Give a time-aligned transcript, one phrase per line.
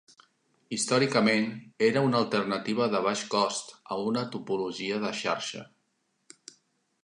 [0.77, 1.51] Històricament,
[1.87, 5.67] era una alternativa de baix cost a una topologia de xarxa.